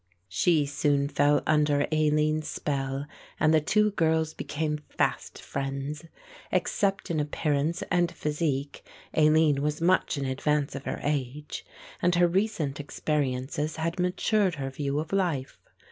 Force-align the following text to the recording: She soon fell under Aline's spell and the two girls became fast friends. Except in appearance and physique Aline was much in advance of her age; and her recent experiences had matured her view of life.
She 0.29 0.65
soon 0.65 1.09
fell 1.09 1.43
under 1.45 1.85
Aline's 1.91 2.47
spell 2.47 3.05
and 3.39 3.53
the 3.53 3.61
two 3.61 3.91
girls 3.91 4.33
became 4.33 4.79
fast 4.89 5.39
friends. 5.39 6.05
Except 6.51 7.11
in 7.11 7.19
appearance 7.19 7.83
and 7.91 8.11
physique 8.11 8.83
Aline 9.13 9.61
was 9.61 9.79
much 9.79 10.17
in 10.17 10.25
advance 10.25 10.73
of 10.73 10.85
her 10.85 10.99
age; 11.03 11.63
and 12.01 12.15
her 12.15 12.27
recent 12.27 12.79
experiences 12.79 13.75
had 13.75 13.99
matured 13.99 14.55
her 14.55 14.71
view 14.71 14.97
of 14.99 15.13
life. 15.13 15.59